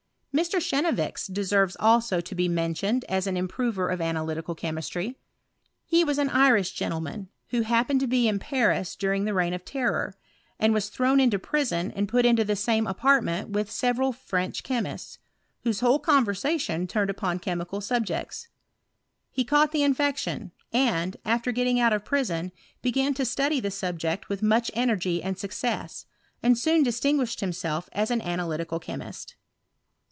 [0.33, 0.61] Mr.
[0.61, 5.17] Chenevix deserves also to be mentioned as an improver of analytical chemistry.
[5.85, 9.65] He was an Irish gentleman, who happened to be in Paris during the reign of
[9.65, 10.15] terror,
[10.57, 14.79] and was thrown into prison and put into the same apartment with several French che
[14.79, 15.17] mists,
[15.63, 18.47] whose whole conversation turned upon chemi cal subjects.
[19.31, 24.29] He caught the infection, and, after getting out of prison, began to study the subject
[24.29, 26.05] with much energy and success,
[26.41, 29.35] and soon distin guished himself as an analytical chemist.